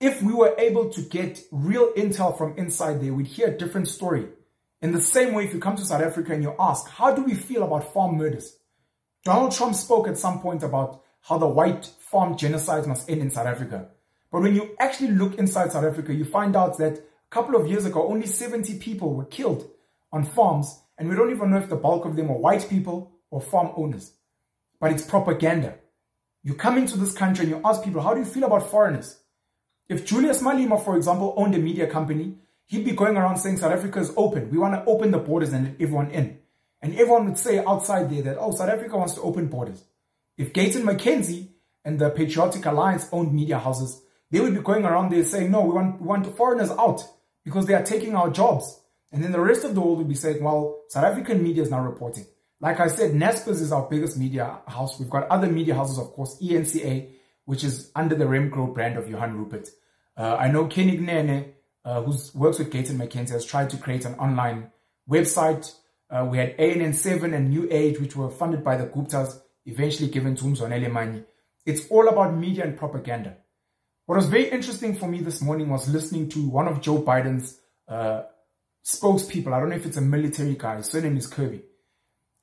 If 0.00 0.22
we 0.22 0.34
were 0.34 0.54
able 0.58 0.90
to 0.90 1.00
get 1.02 1.40
real 1.50 1.92
intel 1.94 2.36
from 2.36 2.58
inside 2.58 3.00
there, 3.00 3.14
we'd 3.14 3.26
hear 3.26 3.48
a 3.48 3.56
different 3.56 3.88
story. 3.88 4.28
In 4.82 4.92
the 4.92 5.00
same 5.00 5.32
way, 5.32 5.44
if 5.44 5.54
you 5.54 5.58
come 5.58 5.76
to 5.76 5.84
South 5.84 6.02
Africa 6.02 6.34
and 6.34 6.42
you 6.42 6.54
ask, 6.58 6.88
how 6.88 7.14
do 7.14 7.22
we 7.22 7.34
feel 7.34 7.62
about 7.62 7.92
farm 7.94 8.16
murders? 8.16 8.56
Donald 9.24 9.52
Trump 9.52 9.74
spoke 9.74 10.06
at 10.06 10.18
some 10.18 10.40
point 10.40 10.62
about 10.62 11.02
how 11.28 11.38
the 11.38 11.46
white 11.46 11.86
farm 11.98 12.36
genocide 12.36 12.86
must 12.86 13.10
end 13.10 13.20
in 13.20 13.30
South 13.30 13.46
Africa. 13.46 13.88
But 14.30 14.42
when 14.42 14.54
you 14.54 14.76
actually 14.78 15.12
look 15.12 15.34
inside 15.34 15.72
South 15.72 15.84
Africa, 15.84 16.14
you 16.14 16.24
find 16.24 16.54
out 16.54 16.78
that 16.78 16.98
a 16.98 17.30
couple 17.30 17.56
of 17.56 17.66
years 17.66 17.84
ago, 17.84 18.06
only 18.08 18.26
70 18.26 18.78
people 18.78 19.12
were 19.12 19.24
killed 19.24 19.68
on 20.12 20.24
farms 20.24 20.82
and 20.96 21.08
we 21.08 21.16
don't 21.16 21.32
even 21.32 21.50
know 21.50 21.58
if 21.58 21.68
the 21.68 21.76
bulk 21.76 22.04
of 22.04 22.14
them 22.14 22.30
are 22.30 22.38
white 22.38 22.68
people 22.70 23.12
or 23.30 23.40
farm 23.40 23.72
owners. 23.76 24.12
But 24.80 24.92
it's 24.92 25.04
propaganda. 25.04 25.74
You 26.44 26.54
come 26.54 26.78
into 26.78 26.96
this 26.96 27.12
country 27.12 27.44
and 27.44 27.54
you 27.54 27.60
ask 27.64 27.82
people, 27.82 28.02
how 28.02 28.14
do 28.14 28.20
you 28.20 28.26
feel 28.26 28.44
about 28.44 28.70
foreigners? 28.70 29.18
If 29.88 30.06
Julius 30.06 30.42
Malema, 30.42 30.82
for 30.82 30.96
example, 30.96 31.34
owned 31.36 31.56
a 31.56 31.58
media 31.58 31.88
company, 31.88 32.36
he'd 32.66 32.84
be 32.84 32.92
going 32.92 33.16
around 33.16 33.38
saying 33.38 33.56
South 33.56 33.72
Africa 33.72 33.98
is 33.98 34.12
open. 34.16 34.50
We 34.50 34.58
want 34.58 34.74
to 34.74 34.88
open 34.88 35.10
the 35.10 35.18
borders 35.18 35.52
and 35.52 35.64
let 35.64 35.80
everyone 35.80 36.12
in. 36.12 36.38
And 36.80 36.94
everyone 36.94 37.24
would 37.26 37.38
say 37.38 37.64
outside 37.64 38.10
there 38.10 38.22
that, 38.22 38.36
oh, 38.38 38.52
South 38.52 38.68
Africa 38.68 38.96
wants 38.96 39.14
to 39.14 39.22
open 39.22 39.48
borders. 39.48 39.82
If 40.36 40.52
Gayton 40.52 40.82
McKenzie 40.82 41.48
and 41.84 41.98
the 41.98 42.10
Patriotic 42.10 42.66
Alliance 42.66 43.08
owned 43.12 43.32
media 43.32 43.58
houses, 43.58 44.02
they 44.30 44.40
would 44.40 44.54
be 44.54 44.60
going 44.60 44.84
around 44.84 45.10
there 45.10 45.24
saying, 45.24 45.50
no, 45.50 45.62
we 45.62 45.74
want, 45.74 46.00
we 46.00 46.06
want 46.06 46.36
foreigners 46.36 46.70
out 46.70 47.02
because 47.44 47.66
they 47.66 47.74
are 47.74 47.82
taking 47.82 48.14
our 48.14 48.30
jobs. 48.30 48.80
And 49.12 49.22
then 49.22 49.32
the 49.32 49.40
rest 49.40 49.64
of 49.64 49.74
the 49.74 49.80
world 49.80 49.98
would 49.98 50.08
be 50.08 50.14
saying, 50.14 50.42
well, 50.42 50.82
South 50.88 51.04
African 51.04 51.42
media 51.42 51.62
is 51.62 51.70
now 51.70 51.80
reporting. 51.80 52.26
Like 52.60 52.80
I 52.80 52.88
said, 52.88 53.12
Naspers 53.12 53.60
is 53.60 53.72
our 53.72 53.88
biggest 53.88 54.18
media 54.18 54.58
house. 54.66 54.98
We've 54.98 55.10
got 55.10 55.28
other 55.28 55.46
media 55.46 55.74
houses, 55.74 55.98
of 55.98 56.12
course, 56.12 56.36
ENCA, 56.42 57.10
which 57.44 57.62
is 57.64 57.90
under 57.94 58.14
the 58.14 58.24
Remgro 58.24 58.74
brand 58.74 58.98
of 58.98 59.08
Johan 59.08 59.36
Rupert. 59.36 59.68
Uh, 60.16 60.36
I 60.36 60.50
know 60.50 60.66
Kenny 60.66 60.98
Kunene, 60.98 61.52
uh, 61.84 62.02
who 62.02 62.16
works 62.34 62.58
with 62.58 62.70
Gayton 62.70 62.98
McKenzie, 62.98 63.30
has 63.30 63.44
tried 63.44 63.70
to 63.70 63.76
create 63.76 64.04
an 64.04 64.14
online 64.14 64.70
website. 65.08 65.72
Uh, 66.10 66.26
we 66.28 66.38
had 66.38 66.56
ANN7 66.56 67.34
and 67.34 67.50
New 67.50 67.68
Age, 67.70 68.00
which 68.00 68.16
were 68.16 68.30
funded 68.30 68.64
by 68.64 68.76
the 68.76 68.86
Guptas, 68.86 69.38
eventually 69.66 70.08
given 70.08 70.34
to 70.36 70.44
Mzwanele 70.44 70.90
Manyi. 70.90 71.24
It's 71.64 71.88
all 71.88 72.08
about 72.08 72.36
media 72.36 72.64
and 72.64 72.78
propaganda. 72.78 73.36
What 74.06 74.16
was 74.16 74.26
very 74.26 74.48
interesting 74.48 74.94
for 74.94 75.08
me 75.08 75.20
this 75.20 75.42
morning 75.42 75.68
was 75.68 75.88
listening 75.88 76.28
to 76.30 76.48
one 76.48 76.68
of 76.68 76.80
Joe 76.80 77.02
Biden's 77.02 77.58
uh, 77.88 78.22
spokespeople. 78.84 79.52
I 79.52 79.58
don't 79.58 79.70
know 79.70 79.76
if 79.76 79.86
it's 79.86 79.96
a 79.96 80.02
military 80.02 80.54
guy. 80.54 80.76
His 80.76 80.86
surname 80.86 81.16
is 81.16 81.26
Kirby. 81.26 81.62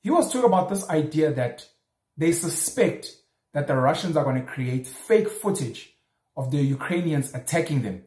He 0.02 0.10
was 0.10 0.30
talking 0.30 0.46
about 0.46 0.68
this 0.68 0.88
idea 0.90 1.32
that 1.32 1.66
they 2.16 2.32
suspect 2.32 3.16
that 3.54 3.66
the 3.66 3.76
Russians 3.76 4.16
are 4.16 4.24
going 4.24 4.36
to 4.36 4.42
create 4.42 4.86
fake 4.86 5.30
footage 5.30 5.94
of 6.36 6.50
the 6.50 6.58
Ukrainians 6.58 7.34
attacking 7.34 7.82
them 7.82 8.02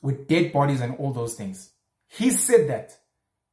with 0.00 0.26
dead 0.26 0.52
bodies 0.52 0.80
and 0.80 0.96
all 0.96 1.12
those 1.12 1.34
things. 1.34 1.72
He 2.08 2.30
said 2.30 2.68
that. 2.70 2.98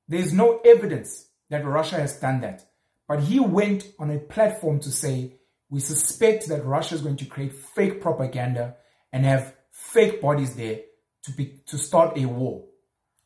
There's 0.08 0.34
no 0.34 0.60
evidence 0.66 1.28
that 1.50 1.66
Russia 1.66 1.96
has 1.96 2.20
done 2.20 2.42
that. 2.42 2.66
But 3.12 3.24
he 3.24 3.42
went 3.42 3.92
on 4.00 4.10
a 4.10 4.20
platform 4.20 4.80
to 4.80 4.90
say, 4.90 5.34
we 5.70 5.82
suspect 5.82 6.48
that 6.48 6.64
Russia 6.64 6.96
is 6.96 7.02
going 7.02 7.18
to 7.18 7.26
create 7.26 7.54
fake 7.54 8.00
propaganda 8.00 8.78
and 9.12 9.26
have 9.26 9.54
fake 9.70 10.22
bodies 10.22 10.56
there 10.56 10.80
to 11.24 11.32
be, 11.34 11.60
to 11.66 11.78
start 11.78 12.18
a 12.18 12.26
war. 12.26 12.64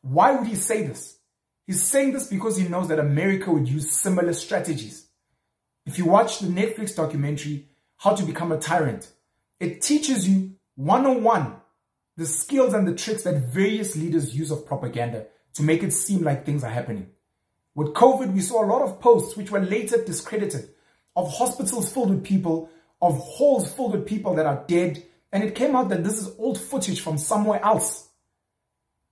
Why 0.02 0.32
would 0.32 0.48
he 0.48 0.56
say 0.56 0.88
this? 0.88 1.20
He's 1.68 1.84
saying 1.84 2.14
this 2.14 2.26
because 2.26 2.58
he 2.58 2.68
knows 2.68 2.88
that 2.88 2.98
America 2.98 3.52
would 3.52 3.70
use 3.70 3.92
similar 3.92 4.34
strategies. 4.34 5.06
If 5.86 6.00
you 6.00 6.06
watch 6.06 6.40
the 6.40 6.48
Netflix 6.48 6.96
documentary, 6.96 7.70
How 7.98 8.16
to 8.16 8.26
Become 8.26 8.54
a 8.54 8.58
Tyrant, 8.58 9.08
it 9.60 9.84
teaches 9.84 10.28
you 10.28 10.56
101 10.78 11.58
the 12.18 12.26
skills 12.26 12.74
and 12.74 12.88
the 12.88 12.96
tricks 12.96 13.22
that 13.22 13.54
various 13.54 13.96
leaders 13.96 14.36
use 14.36 14.50
of 14.50 14.66
propaganda 14.66 15.28
to 15.54 15.62
make 15.62 15.84
it 15.84 15.92
seem 15.92 16.24
like 16.24 16.44
things 16.44 16.64
are 16.64 16.72
happening. 16.72 17.12
With 17.76 17.94
COVID, 17.94 18.34
we 18.34 18.40
saw 18.40 18.64
a 18.64 18.72
lot 18.72 18.82
of 18.82 19.02
posts 19.02 19.36
which 19.36 19.52
were 19.52 19.60
later 19.60 20.04
discredited 20.04 20.70
of 21.16 21.32
hospitals 21.32 21.92
filled 21.92 22.10
with 22.10 22.24
people, 22.24 22.70
of 23.02 23.18
halls 23.18 23.72
filled 23.74 23.94
with 23.94 24.06
people 24.06 24.34
that 24.36 24.46
are 24.46 24.64
dead, 24.68 25.04
and 25.32 25.44
it 25.44 25.56
came 25.56 25.76
out 25.76 25.90
that 25.90 26.04
this 26.04 26.18
is 26.18 26.34
old 26.38 26.60
footage 26.60 27.02
from 27.02 27.18
somewhere 27.18 27.64
else. 27.64 28.10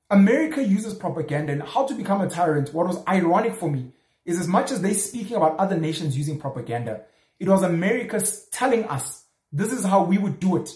America 0.09 0.63
uses 0.63 0.93
propaganda 0.93 1.51
and 1.51 1.63
how 1.63 1.85
to 1.85 1.93
become 1.93 2.21
a 2.21 2.29
tyrant. 2.29 2.73
What 2.73 2.87
was 2.87 3.03
ironic 3.07 3.55
for 3.55 3.69
me 3.69 3.91
is 4.25 4.39
as 4.39 4.47
much 4.47 4.71
as 4.71 4.81
they 4.81 4.93
speaking 4.93 5.35
about 5.35 5.57
other 5.57 5.77
nations 5.77 6.17
using 6.17 6.39
propaganda, 6.39 7.01
it 7.39 7.49
was 7.49 7.63
America 7.63 8.21
telling 8.51 8.85
us 8.85 9.25
this 9.51 9.73
is 9.73 9.83
how 9.83 10.03
we 10.03 10.17
would 10.17 10.39
do 10.39 10.57
it 10.57 10.69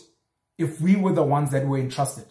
if 0.58 0.82
we 0.82 0.96
were 0.96 1.14
the 1.14 1.24
ones 1.24 1.52
that 1.52 1.68
were 1.68 1.78
entrusted. 1.78 2.26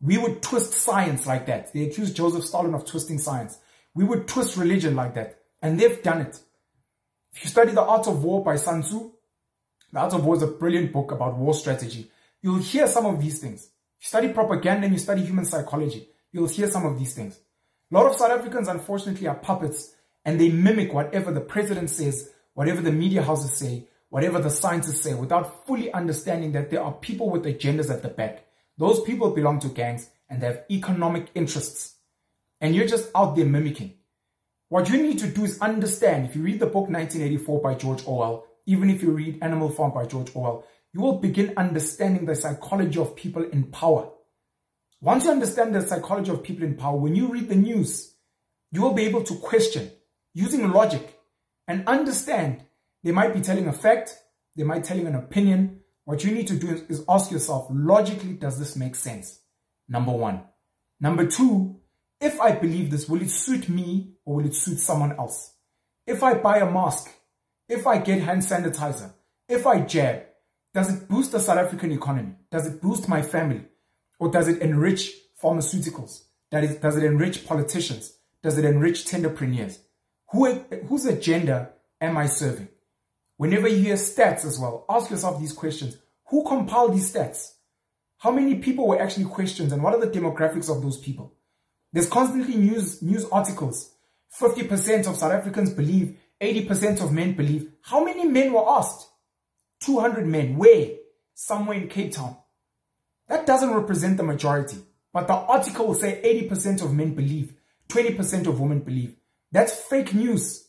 We 0.00 0.18
would 0.18 0.42
twist 0.42 0.72
science 0.72 1.26
like 1.26 1.46
that. 1.46 1.72
They 1.72 1.84
accused 1.84 2.16
Joseph 2.16 2.44
Stalin 2.44 2.74
of 2.74 2.84
twisting 2.84 3.18
science. 3.18 3.58
We 3.94 4.04
would 4.04 4.28
twist 4.28 4.56
religion 4.56 4.94
like 4.96 5.14
that. 5.14 5.38
And 5.62 5.78
they've 5.78 6.02
done 6.02 6.22
it. 6.22 6.38
If 7.32 7.44
you 7.44 7.50
study 7.50 7.72
The 7.72 7.82
Art 7.82 8.06
of 8.06 8.24
War 8.24 8.44
by 8.44 8.56
Sun 8.56 8.82
Tzu, 8.82 9.12
The 9.92 10.00
Art 10.00 10.14
of 10.14 10.24
War 10.24 10.36
is 10.36 10.42
a 10.42 10.46
brilliant 10.46 10.92
book 10.92 11.12
about 11.12 11.36
war 11.36 11.54
strategy. 11.54 12.10
You'll 12.42 12.58
hear 12.58 12.86
some 12.86 13.06
of 13.06 13.20
these 13.20 13.38
things. 13.38 13.64
If 13.98 14.04
you 14.04 14.08
study 14.08 14.28
propaganda 14.32 14.84
and 14.84 14.94
you 14.94 14.98
study 14.98 15.22
human 15.22 15.44
psychology, 15.44 16.08
you'll 16.32 16.48
hear 16.48 16.70
some 16.70 16.86
of 16.86 16.98
these 16.98 17.14
things. 17.14 17.38
A 17.90 17.94
lot 17.94 18.06
of 18.06 18.16
South 18.16 18.30
Africans, 18.30 18.68
unfortunately, 18.68 19.26
are 19.26 19.34
puppets 19.34 19.94
and 20.24 20.40
they 20.40 20.48
mimic 20.48 20.92
whatever 20.92 21.32
the 21.32 21.40
president 21.40 21.90
says, 21.90 22.30
whatever 22.54 22.80
the 22.80 22.92
media 22.92 23.22
houses 23.22 23.52
say, 23.52 23.88
whatever 24.08 24.40
the 24.40 24.50
scientists 24.50 25.02
say, 25.02 25.14
without 25.14 25.66
fully 25.66 25.92
understanding 25.92 26.52
that 26.52 26.70
there 26.70 26.82
are 26.82 26.92
people 26.92 27.30
with 27.30 27.44
agendas 27.44 27.90
at 27.90 28.02
the 28.02 28.08
back. 28.08 28.44
Those 28.78 29.02
people 29.02 29.30
belong 29.30 29.60
to 29.60 29.68
gangs 29.68 30.08
and 30.28 30.40
they 30.40 30.46
have 30.46 30.64
economic 30.70 31.28
interests. 31.34 31.96
And 32.60 32.74
you're 32.74 32.86
just 32.86 33.10
out 33.14 33.36
there 33.36 33.46
mimicking. 33.46 33.94
What 34.68 34.88
you 34.88 35.02
need 35.02 35.18
to 35.20 35.26
do 35.26 35.44
is 35.44 35.60
understand. 35.60 36.26
If 36.26 36.36
you 36.36 36.42
read 36.42 36.60
the 36.60 36.66
book 36.66 36.88
1984 36.88 37.60
by 37.60 37.74
George 37.74 38.06
Orwell, 38.06 38.46
even 38.66 38.90
if 38.90 39.02
you 39.02 39.10
read 39.10 39.42
Animal 39.42 39.70
Farm 39.70 39.92
by 39.92 40.06
George 40.06 40.30
Orwell, 40.34 40.64
you 40.92 41.00
will 41.00 41.18
begin 41.18 41.54
understanding 41.56 42.26
the 42.26 42.34
psychology 42.34 43.00
of 43.00 43.16
people 43.16 43.42
in 43.42 43.64
power. 43.64 44.10
Once 45.00 45.24
you 45.24 45.30
understand 45.30 45.74
the 45.74 45.80
psychology 45.80 46.30
of 46.30 46.42
people 46.42 46.64
in 46.64 46.76
power, 46.76 46.96
when 46.96 47.16
you 47.16 47.32
read 47.32 47.48
the 47.48 47.56
news, 47.56 48.14
you 48.70 48.82
will 48.82 48.92
be 48.92 49.04
able 49.04 49.22
to 49.24 49.34
question 49.36 49.90
using 50.34 50.70
logic 50.70 51.18
and 51.66 51.86
understand 51.88 52.62
they 53.02 53.12
might 53.12 53.34
be 53.34 53.40
telling 53.40 53.66
a 53.66 53.72
fact, 53.72 54.18
they 54.56 54.64
might 54.64 54.84
telling 54.84 55.06
an 55.06 55.14
opinion, 55.14 55.80
what 56.04 56.24
you 56.24 56.32
need 56.32 56.48
to 56.48 56.56
do 56.56 56.84
is, 56.88 57.04
ask 57.08 57.30
yourself, 57.30 57.68
logically, 57.70 58.32
does 58.32 58.58
this 58.58 58.76
make 58.76 58.94
sense? 58.94 59.40
Number 59.88 60.12
one. 60.12 60.42
Number 61.00 61.26
two, 61.26 61.80
if 62.20 62.40
I 62.40 62.52
believe 62.52 62.90
this, 62.90 63.08
will 63.08 63.22
it 63.22 63.30
suit 63.30 63.68
me 63.68 64.12
or 64.24 64.36
will 64.36 64.46
it 64.46 64.54
suit 64.54 64.78
someone 64.78 65.12
else? 65.12 65.54
If 66.06 66.22
I 66.22 66.34
buy 66.34 66.58
a 66.58 66.70
mask, 66.70 67.10
if 67.68 67.86
I 67.86 67.98
get 67.98 68.20
hand 68.20 68.42
sanitizer, 68.42 69.12
if 69.48 69.66
I 69.66 69.80
jab, 69.80 70.24
does 70.74 70.92
it 70.92 71.08
boost 71.08 71.32
the 71.32 71.40
South 71.40 71.58
African 71.58 71.92
economy? 71.92 72.34
Does 72.50 72.66
it 72.66 72.80
boost 72.80 73.08
my 73.08 73.22
family? 73.22 73.64
Or 74.18 74.30
does 74.30 74.48
it 74.48 74.60
enrich 74.60 75.12
pharmaceuticals? 75.42 76.24
That 76.50 76.64
is, 76.64 76.76
does 76.76 76.96
it 76.96 77.04
enrich 77.04 77.46
politicians? 77.46 78.12
Does 78.42 78.58
it 78.58 78.64
enrich 78.64 79.04
tenderpreneurs? 79.04 79.78
Who, 80.30 80.52
whose 80.88 81.06
agenda 81.06 81.70
am 82.00 82.16
I 82.16 82.26
serving? 82.26 82.68
Whenever 83.36 83.68
you 83.68 83.78
hear 83.78 83.94
stats 83.94 84.44
as 84.44 84.58
well, 84.58 84.84
ask 84.88 85.10
yourself 85.10 85.40
these 85.40 85.52
questions. 85.52 85.96
Who 86.28 86.44
compiled 86.44 86.94
these 86.94 87.12
stats? 87.12 87.52
How 88.18 88.30
many 88.30 88.56
people 88.56 88.86
were 88.86 89.00
actually 89.00 89.24
questioned 89.24 89.72
and 89.72 89.82
what 89.82 89.94
are 89.94 90.00
the 90.00 90.20
demographics 90.20 90.74
of 90.74 90.82
those 90.82 90.98
people? 90.98 91.34
There's 91.92 92.08
constantly 92.08 92.56
news, 92.56 93.02
news 93.02 93.26
articles. 93.30 93.92
50% 94.40 95.08
of 95.08 95.16
South 95.16 95.32
Africans 95.32 95.70
believe, 95.70 96.16
80% 96.40 97.02
of 97.02 97.12
men 97.12 97.34
believe. 97.34 97.72
How 97.82 98.04
many 98.04 98.26
men 98.26 98.52
were 98.52 98.68
asked? 98.68 99.08
200 99.80 100.26
men. 100.26 100.56
Where? 100.56 100.90
Somewhere 101.34 101.78
in 101.78 101.88
Cape 101.88 102.12
Town. 102.12 102.36
That 103.28 103.46
doesn't 103.46 103.74
represent 103.74 104.16
the 104.16 104.22
majority. 104.22 104.78
But 105.12 105.26
the 105.26 105.34
article 105.34 105.88
will 105.88 105.94
say 105.94 106.20
80% 106.48 106.82
of 106.84 106.94
men 106.94 107.14
believe, 107.14 107.54
20% 107.88 108.46
of 108.46 108.60
women 108.60 108.80
believe. 108.80 109.16
That's 109.50 109.74
fake 109.74 110.14
news. 110.14 110.68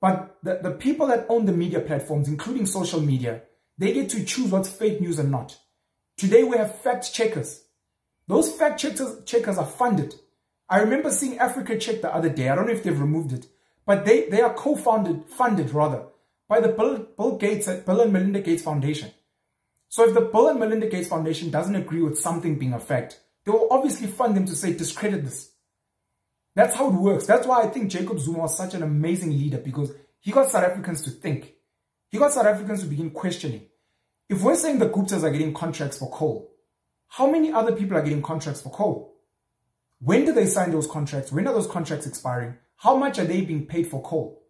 But 0.00 0.38
the, 0.42 0.60
the 0.62 0.70
people 0.70 1.08
that 1.08 1.26
own 1.28 1.46
the 1.46 1.52
media 1.52 1.80
platforms, 1.80 2.28
including 2.28 2.66
social 2.66 3.00
media, 3.00 3.42
they 3.76 3.92
get 3.92 4.10
to 4.10 4.24
choose 4.24 4.50
what's 4.50 4.70
fake 4.70 5.00
news 5.00 5.18
and 5.18 5.30
not. 5.30 5.58
Today 6.16 6.44
we 6.44 6.56
have 6.56 6.80
fact 6.80 7.12
checkers. 7.12 7.64
Those 8.30 8.52
fact 8.52 8.78
checkers, 8.78 9.24
checkers 9.24 9.58
are 9.58 9.66
funded. 9.66 10.14
I 10.68 10.78
remember 10.82 11.10
seeing 11.10 11.38
Africa 11.38 11.76
Check 11.76 12.00
the 12.00 12.14
other 12.14 12.28
day. 12.28 12.48
I 12.48 12.54
don't 12.54 12.68
know 12.68 12.72
if 12.72 12.84
they've 12.84 13.00
removed 13.00 13.32
it, 13.32 13.46
but 13.84 14.04
they, 14.04 14.28
they 14.28 14.40
are 14.40 14.54
co-founded, 14.54 15.24
funded 15.26 15.72
rather, 15.72 16.04
by 16.48 16.60
the 16.60 16.68
Bill, 16.68 17.08
Bill 17.16 17.36
Gates, 17.36 17.66
uh, 17.66 17.82
Bill 17.84 18.02
and 18.02 18.12
Melinda 18.12 18.38
Gates 18.40 18.62
Foundation. 18.62 19.10
So 19.88 20.06
if 20.06 20.14
the 20.14 20.20
Bill 20.20 20.46
and 20.46 20.60
Melinda 20.60 20.88
Gates 20.88 21.08
Foundation 21.08 21.50
doesn't 21.50 21.74
agree 21.74 22.02
with 22.02 22.20
something 22.20 22.56
being 22.56 22.72
a 22.72 22.78
fact, 22.78 23.18
they 23.44 23.50
will 23.50 23.66
obviously 23.68 24.06
fund 24.06 24.36
them 24.36 24.46
to 24.46 24.54
say 24.54 24.74
discredit 24.74 25.24
this. 25.24 25.50
That's 26.54 26.76
how 26.76 26.86
it 26.86 26.94
works. 26.94 27.26
That's 27.26 27.48
why 27.48 27.62
I 27.62 27.66
think 27.66 27.90
Jacob 27.90 28.20
Zuma 28.20 28.42
was 28.42 28.56
such 28.56 28.74
an 28.74 28.84
amazing 28.84 29.32
leader 29.32 29.58
because 29.58 29.92
he 30.20 30.30
got 30.30 30.50
South 30.50 30.62
Africans 30.62 31.02
to 31.02 31.10
think. 31.10 31.54
He 32.10 32.18
got 32.18 32.32
South 32.32 32.46
Africans 32.46 32.82
to 32.82 32.86
begin 32.86 33.10
questioning. 33.10 33.66
If 34.28 34.40
we're 34.40 34.54
saying 34.54 34.78
the 34.78 34.88
Guptas 34.88 35.24
are 35.24 35.32
getting 35.32 35.52
contracts 35.52 35.98
for 35.98 36.08
coal, 36.12 36.49
how 37.10 37.28
many 37.28 37.52
other 37.52 37.72
people 37.72 37.96
are 37.96 38.02
getting 38.02 38.22
contracts 38.22 38.62
for 38.62 38.70
coal? 38.70 39.16
When 39.98 40.24
do 40.24 40.32
they 40.32 40.46
sign 40.46 40.70
those 40.70 40.86
contracts? 40.86 41.32
When 41.32 41.46
are 41.46 41.52
those 41.52 41.66
contracts 41.66 42.06
expiring? 42.06 42.54
How 42.76 42.96
much 42.96 43.18
are 43.18 43.24
they 43.24 43.40
being 43.40 43.66
paid 43.66 43.88
for 43.88 44.00
coal? 44.00 44.42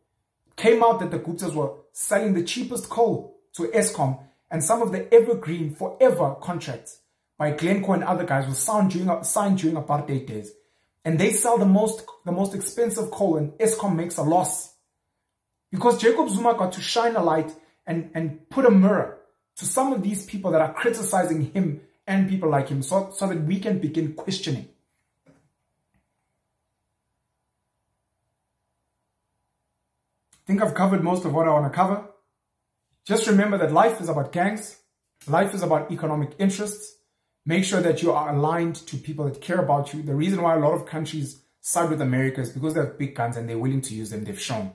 Came 0.57 0.85
out 0.85 1.01
that 1.01 1.11
the 1.11 1.19
Guptas 1.19 1.55
were 1.55 1.73
selling 1.93 2.35
the 2.35 2.45
cheapest 2.45 2.91
coal 2.91 3.39
to 3.55 3.63
Eskom 3.69 4.23
and 4.51 4.63
some 4.63 4.83
of 4.83 4.93
the 4.93 5.13
evergreen 5.13 5.75
forever 5.75 6.37
contracts 6.43 7.01
by 7.39 7.51
Glencore 7.51 7.95
and 7.95 8.05
other 8.05 8.25
guys 8.25 8.47
were 8.47 8.53
signed 8.53 8.91
during, 8.91 9.25
signed 9.25 9.59
during 9.59 9.77
apartheid 9.77 10.27
days 10.27 10.53
and 11.03 11.19
they 11.19 11.33
sell 11.33 11.57
the 11.57 11.65
most 11.65 12.05
the 12.27 12.33
most 12.33 12.55
expensive 12.55 13.11
coal 13.11 13.39
and 13.39 13.53
Eskom 13.53 13.97
makes 13.97 14.19
a 14.19 14.23
loss. 14.23 14.75
Because 15.73 15.99
Jacob 15.99 16.29
Zuma 16.29 16.55
got 16.55 16.73
to 16.73 16.83
shine 16.83 17.17
a 17.17 17.23
light 17.23 17.55
and, 17.87 18.11
and 18.15 18.51
put 18.51 18.67
a 18.67 18.71
mirror 18.71 19.19
to 19.57 19.65
some 19.65 19.95
of 19.95 20.03
these 20.03 20.27
people 20.27 20.51
that 20.51 20.61
are 20.61 20.75
criticizing 20.75 21.53
him 21.53 21.81
and 22.07 22.29
people 22.29 22.49
like 22.49 22.69
him 22.69 22.83
so, 22.83 23.11
so 23.15 23.27
that 23.27 23.43
we 23.43 23.61
can 23.61 23.79
begin 23.79 24.15
questioning. 24.15 24.69
I 30.33 30.47
think 30.47 30.63
I've 30.63 30.75
covered 30.75 31.05
most 31.05 31.25
of 31.25 31.33
what 31.33 31.47
I 31.47 31.53
want 31.53 31.73
to 31.73 31.77
cover. 31.77 32.09
Just 33.05 33.27
remember 33.29 33.59
that 33.59 33.73
life 33.73 34.01
is 34.01 34.09
about 34.09 34.33
gangs. 34.33 34.77
Life 35.27 35.55
is 35.55 35.63
about 35.63 35.93
economic 35.93 36.33
interests. 36.39 36.97
Make 37.47 37.65
sure 37.65 37.81
that 37.81 38.03
you 38.03 38.13
are 38.13 38.35
aligned 38.35 38.77
to 38.77 38.97
people 38.97 39.27
that 39.27 39.41
care 39.41 39.59
about 39.59 39.95
you. 39.95 40.03
The 40.03 40.15
reason 40.15 40.43
why 40.43 40.57
a 40.57 40.59
lot 40.59 40.75
of 40.75 40.87
countries 40.87 41.43
side 41.61 41.91
with 41.91 42.01
America 42.01 42.41
is 42.41 42.51
because 42.51 42.75
they 42.75 42.81
have 42.81 42.99
big 42.99 43.15
guns 43.15 43.37
and 43.37 43.49
they're 43.49 43.59
willing 43.59 43.81
to 43.83 43.95
use 43.95 44.11
them. 44.11 44.25
They've 44.25 44.41
shown. 44.41 44.73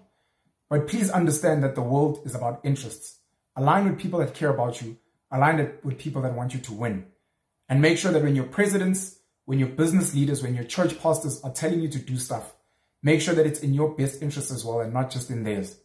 But 0.70 0.88
please 0.88 1.10
understand 1.10 1.64
that 1.64 1.76
the 1.76 1.82
world 1.82 2.22
is 2.26 2.36
about 2.36 2.62
interests. 2.64 3.20
Align 3.56 3.90
with 3.90 4.00
people 4.00 4.20
that 4.20 4.34
care 4.34 4.50
about 4.50 4.82
you. 4.82 4.98
Align 5.32 5.74
with 5.84 5.98
people 5.98 6.22
that 6.24 6.34
want 6.34 6.54
you 6.54 6.60
to 6.62 6.74
win. 6.74 7.06
And 7.68 7.82
make 7.82 7.98
sure 7.98 8.12
that 8.12 8.24
when 8.24 8.36
your 8.36 8.46
presidents, 8.46 9.20
when 9.46 9.60
your 9.60 9.70
business 9.70 10.14
leaders, 10.14 10.44
when 10.44 10.56
your 10.56 10.64
church 10.64 11.00
pastors 11.00 11.42
are 11.44 11.52
telling 11.52 11.82
you 11.82 11.90
to 11.90 12.00
do 12.00 12.18
stuff, 12.18 12.54
make 13.02 13.22
sure 13.22 13.34
that 13.34 13.46
it's 13.46 13.62
in 13.62 13.74
your 13.74 13.96
best 13.96 14.22
interest 14.22 14.52
as 14.52 14.64
well 14.64 14.82
and 14.82 14.94
not 14.94 15.10
just 15.10 15.30
in 15.30 15.44
theirs. 15.44 15.78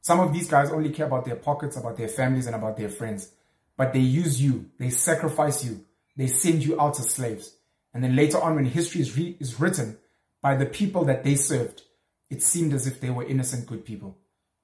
Some 0.00 0.20
of 0.20 0.32
these 0.32 0.48
guys 0.48 0.70
only 0.70 0.90
care 0.90 1.06
about 1.06 1.24
their 1.24 1.36
pockets, 1.36 1.76
about 1.76 1.96
their 1.96 2.08
families, 2.08 2.46
and 2.46 2.54
about 2.54 2.76
their 2.76 2.88
friends. 2.88 3.32
But 3.76 3.92
they 3.92 4.00
use 4.00 4.40
you. 4.40 4.70
They 4.78 4.90
sacrifice 4.90 5.64
you 5.64 5.84
they 6.16 6.26
send 6.26 6.64
you 6.64 6.80
out 6.80 6.98
as 6.98 7.10
slaves. 7.10 7.56
And 7.92 8.02
then 8.02 8.16
later 8.16 8.40
on, 8.40 8.56
when 8.56 8.64
history 8.64 9.02
is, 9.02 9.16
re- 9.16 9.36
is 9.38 9.60
written 9.60 9.98
by 10.42 10.56
the 10.56 10.66
people 10.66 11.04
that 11.04 11.24
they 11.24 11.34
served, 11.34 11.82
it 12.30 12.42
seemed 12.42 12.72
as 12.72 12.86
if 12.86 13.00
they 13.00 13.10
were 13.10 13.24
innocent, 13.24 13.66
good 13.66 13.84
people. 13.84 14.16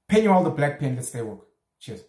Penuel 0.09 0.45
the 0.45 0.51
Black 0.51 0.81
Pen, 0.81 0.97
let's 0.97 1.09
stay 1.09 1.23
woke. 1.23 1.47
Cheers. 1.79 2.03